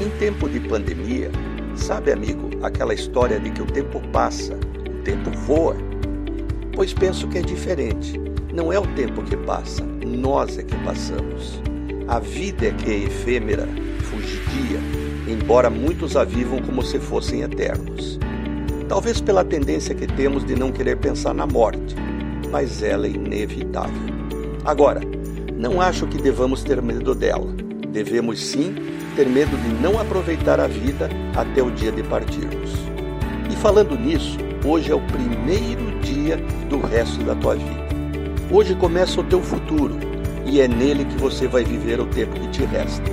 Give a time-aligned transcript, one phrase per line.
[0.00, 1.30] Em tempo de pandemia,
[1.74, 5.76] sabe, amigo, aquela história de que o tempo passa, o tempo voa?
[6.74, 8.20] Pois penso que é diferente.
[8.54, 11.60] Não é o tempo que passa, nós é que passamos.
[12.06, 13.68] A vida é que é efêmera,
[14.04, 14.78] fugidia,
[15.28, 18.18] embora muitos a vivam como se fossem eternos.
[18.88, 21.94] Talvez pela tendência que temos de não querer pensar na morte,
[22.50, 24.08] mas ela é inevitável.
[24.64, 25.00] Agora,
[25.56, 27.67] não acho que devamos ter medo dela.
[27.92, 28.74] Devemos sim
[29.16, 32.70] ter medo de não aproveitar a vida até o dia de partirmos.
[33.50, 36.36] E falando nisso, hoje é o primeiro dia
[36.68, 37.88] do resto da tua vida.
[38.50, 39.96] Hoje começa o teu futuro
[40.44, 43.10] e é nele que você vai viver o tempo que te resta.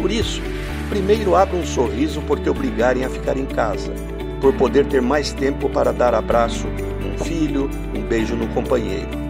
[0.00, 0.42] Por isso,
[0.88, 3.92] primeiro abra um sorriso por te obrigarem a ficar em casa,
[4.40, 6.66] por poder ter mais tempo para dar abraço
[7.00, 9.29] num filho, um beijo no companheiro.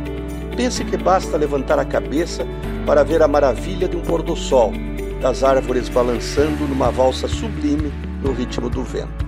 [0.61, 2.47] Pense que basta levantar a cabeça
[2.85, 4.75] para ver a maravilha de um pôr do sol,
[5.19, 7.91] das árvores balançando numa valsa sublime
[8.23, 9.27] no ritmo do vento.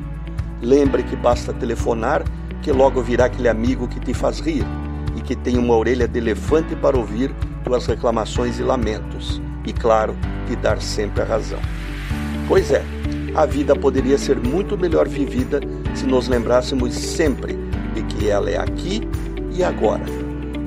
[0.61, 2.23] Lembre que basta telefonar
[2.61, 4.63] que logo virá aquele amigo que te faz rir
[5.17, 10.15] e que tem uma orelha de elefante para ouvir tuas reclamações e lamentos, e claro,
[10.47, 11.61] te dar sempre a razão.
[12.47, 12.85] Pois é,
[13.35, 15.61] a vida poderia ser muito melhor vivida
[15.95, 17.57] se nos lembrássemos sempre
[17.95, 19.01] de que ela é aqui
[19.51, 20.22] e agora.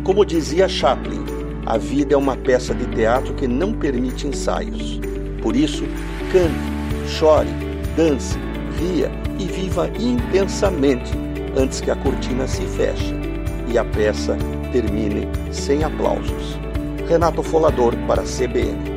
[0.06, 1.26] Como dizia Chaplin,
[1.66, 5.00] a vida é uma peça de teatro que não permite ensaios.
[5.42, 5.84] Por isso,
[6.32, 7.50] cante, chore,
[7.98, 8.38] dance,
[8.80, 11.12] ria e viva intensamente
[11.58, 13.16] antes que a cortina se feche
[13.68, 14.38] e a peça
[14.72, 16.60] termine sem aplausos.
[17.10, 18.95] Renato Folador para a CBN.